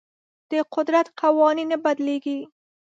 د 0.51 0.53
قدرت 0.73 1.07
قوانین 1.19 1.67
نه 1.71 1.77
بدلیږي. 1.83 2.39